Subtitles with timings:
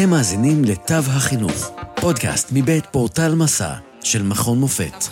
[0.00, 5.04] אתם מאזינים לתו החינוך, פודקאסט מבית פורטל מסע של מכון מופת.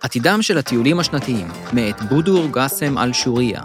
[0.00, 3.62] עתידם של הטיולים השנתיים, מאת בודור גאסם אל-שוריה.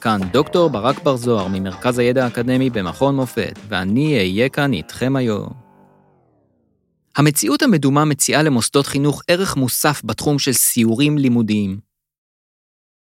[0.00, 5.48] כאן דוקטור ברק בר זוהר ממרכז הידע האקדמי במכון מופת, ואני אהיה כאן איתכם היום.
[7.16, 11.87] המציאות המדומה מציעה למוסדות חינוך ערך מוסף בתחום של סיורים לימודיים.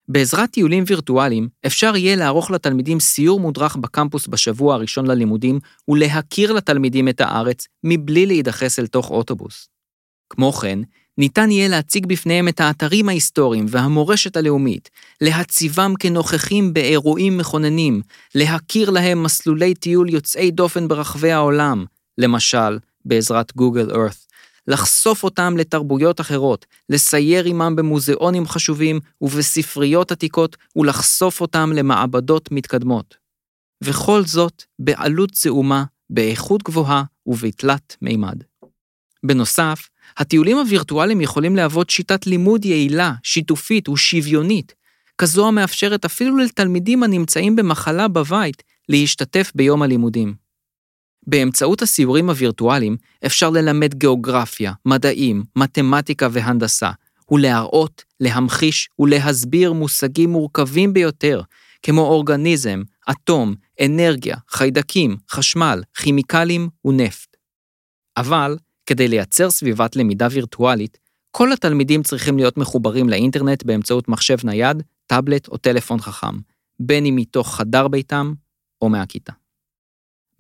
[0.09, 5.59] בעזרת טיולים וירטואליים, אפשר יהיה לערוך לתלמידים סיור מודרך בקמפוס בשבוע הראשון ללימודים
[5.89, 9.69] ולהכיר לתלמידים את הארץ מבלי להידחס אל תוך אוטובוס.
[10.31, 10.79] כמו כן,
[11.19, 14.91] ניתן יהיה להציג בפניהם את האתרים ההיסטוריים והמורשת הלאומית,
[15.21, 18.03] להציבם כנוכחים באירועים מכוננים,
[18.35, 21.85] להכיר להם מסלולי טיול יוצאי דופן ברחבי העולם,
[22.19, 24.17] למשל, בעזרת גוגל ארת,
[24.69, 33.17] לחשוף אותם לתרבויות אחרות, לסייר עמם במוזיאונים חשובים ובספריות עתיקות ולחשוף אותם למעבדות מתקדמות.
[33.85, 38.43] וכל זאת בעלות זעומה, באיכות גבוהה ובתלת מימד.
[39.27, 44.75] בנוסף, הטיולים הווירטואליים יכולים להוות שיטת לימוד יעילה, שיתופית ושוויונית,
[45.19, 50.48] כזו המאפשרת אפילו לתלמידים הנמצאים במחלה בבית להשתתף ביום הלימודים.
[51.29, 56.91] באמצעות הסיורים הווירטואליים אפשר ללמד גיאוגרפיה, מדעים, מתמטיקה והנדסה,
[57.31, 61.43] ולהראות, להמחיש ולהסביר מושגים מורכבים ביותר,
[61.83, 67.37] כמו אורגניזם, אטום, אנרגיה, חיידקים, חשמל, כימיקלים ונפט.
[68.17, 68.57] אבל,
[68.87, 70.99] כדי לייצר סביבת למידה וירטואלית,
[71.31, 76.37] כל התלמידים צריכים להיות מחוברים לאינטרנט באמצעות מחשב נייד, טאבלט או טלפון חכם,
[76.81, 78.33] בין אם מתוך חדר ביתם
[78.83, 79.33] או מהכיתה.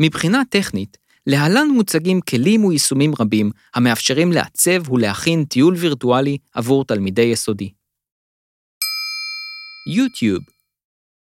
[0.03, 0.97] מבחינה טכנית,
[1.27, 7.73] להלן מוצגים כלים ויישומים רבים המאפשרים לעצב ולהכין טיול וירטואלי עבור תלמידי יסודי.
[9.97, 10.43] יוטיוב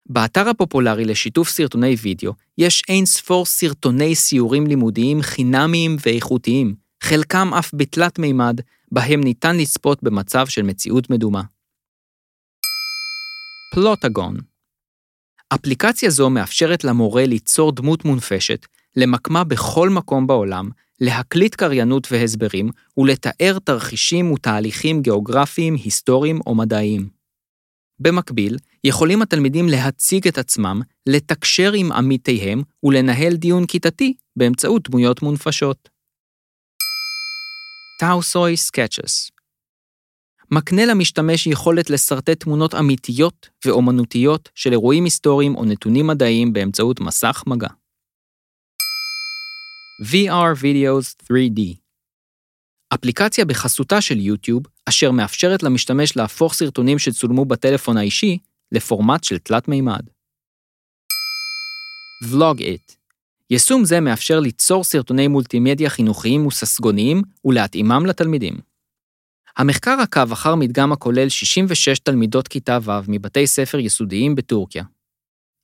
[0.07, 7.71] באתר הפופולרי לשיתוף סרטוני וידאו יש אין ספור סרטוני סיורים לימודיים חינמיים ואיכותיים, חלקם אף
[7.75, 8.61] בתלת מימד,
[8.93, 11.43] בהם ניתן לצפות במצב של מציאות מדומה.
[13.75, 14.37] פלוטגון
[15.55, 18.67] אפליקציה זו מאפשרת למורה ליצור דמות מונפשת,
[18.97, 20.71] למקמה בכל מקום בעולם,
[21.01, 27.09] להקליט קריינות והסברים ולתאר תרחישים ותהליכים גיאוגרפיים, היסטוריים או מדעיים.
[27.99, 35.89] במקביל, יכולים התלמידים להציג את עצמם, לתקשר עם עמיתיהם ולנהל דיון כיתתי באמצעות דמויות מונפשות.
[38.01, 39.34] טאוסוי סקצ'ס
[40.55, 47.43] מקנה למשתמש יכולת לשרטט תמונות אמיתיות ואומנותיות של אירועים היסטוריים או נתונים מדעיים באמצעות מסך
[47.47, 47.69] מגע.
[50.03, 51.61] VR Videos 3D
[52.95, 58.39] אפליקציה בחסותה של יוטיוב, אשר מאפשרת למשתמש להפוך סרטונים שצולמו בטלפון האישי
[58.73, 60.03] לפורמט של תלת מימד.
[62.25, 62.95] Vlog It
[63.51, 68.74] יישום זה מאפשר ליצור סרטוני מולטימדיה חינוכיים וססגוניים ולהתאימם לתלמידים.
[69.57, 74.85] המחקר עקב אחר מדגם הכולל 66 תלמידות כיתה ו' מבתי ספר יסודיים בטורקיה.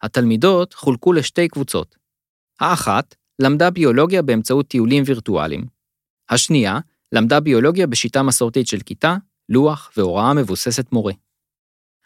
[0.02, 1.96] התלמידות חולקו לשתי קבוצות.
[2.60, 5.66] האחת למדה ביולוגיה באמצעות טיולים וירטואליים.
[6.30, 6.78] השנייה
[7.12, 9.16] למדה ביולוגיה בשיטה מסורתית של כיתה,
[9.48, 11.12] לוח והוראה מבוססת מורה.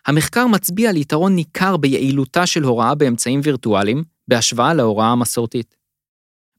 [0.07, 5.77] המחקר מצביע על יתרון ניכר ביעילותה של הוראה באמצעים וירטואליים בהשוואה להוראה המסורתית.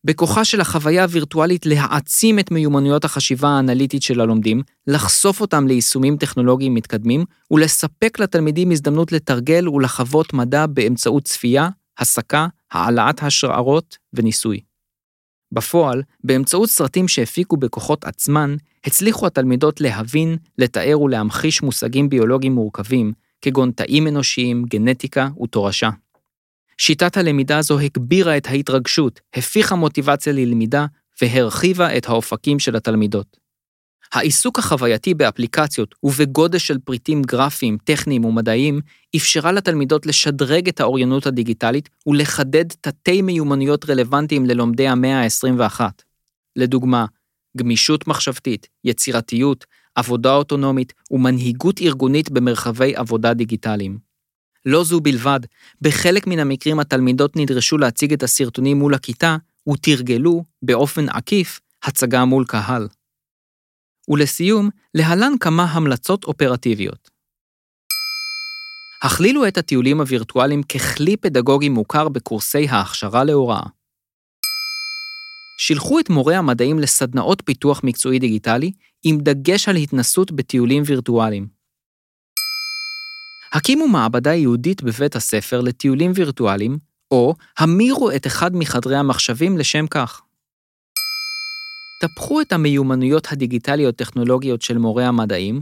[0.06, 6.74] בכוחה של החוויה הווירטואלית להעצים את מיומנויות החשיבה האנליטית של הלומדים, לחשוף אותם ליישומים טכנולוגיים
[6.74, 14.60] מתקדמים, ולספק לתלמידים הזדמנות לתרגל ולחוות מדע באמצעות צפייה, הסקה, העלאת השערות וניסוי.
[15.52, 18.56] בפועל, באמצעות סרטים שהפיקו בכוחות עצמן,
[18.86, 25.90] הצליחו התלמידות להבין, לתאר ולהמחיש מושגים ביולוגיים מורכבים, כגון תאים אנושיים, גנטיקה ותורשה.
[26.78, 30.86] שיטת הלמידה הזו הגבירה את ההתרגשות, הפיחה מוטיבציה ללמידה
[31.22, 33.38] והרחיבה את האופקים של התלמידות.
[34.13, 38.80] העיסוק החווייתי באפליקציות ובגודש של פריטים גרפיים, טכניים ומדעיים
[39.16, 45.82] אפשרה לתלמידות לשדרג את האוריינות הדיגיטלית ולחדד תתי מיומנויות רלוונטיים ללומדי המאה ה-21.
[46.55, 47.05] לדוגמה,
[47.58, 49.66] גמישות מחשבתית, יצירתיות,
[49.96, 54.04] עבודה אוטונומית ומנהיגות ארגונית במרחבי עבודה דיגיטליים.
[54.66, 55.40] לא זו בלבד,
[55.82, 59.38] בחלק מן המקרים התלמידות נדרשו להציג את הסרטונים מול הכיתה,
[59.70, 62.88] ותרגלו, באופן עקיף, הצגה מול קהל.
[64.09, 67.09] ולסיום, להלן כמה המלצות אופרטיביות.
[69.03, 73.64] הכלילו את הטיולים הווירטואליים ככלי פדגוגי מוכר בקורסי ההכשרה להוראה.
[75.58, 78.72] שילחו את מורי המדעים לסדנאות פיתוח מקצועי דיגיטלי,
[79.03, 81.54] עם דגש על התנסות בטיולים וירטואליים.
[83.55, 86.78] הקימו מעבדה ייעודית בבית הספר לטיולים וירטואליים,
[87.11, 90.22] או המירו את אחד מחדרי המחשבים לשם כך.
[92.02, 95.61] טפחו את המיומנויות הדיגיטליות-טכנולוגיות של מורי המדעים,